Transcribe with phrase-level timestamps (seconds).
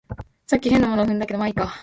[0.47, 1.67] さっき変なもの踏んだけど、まあいいか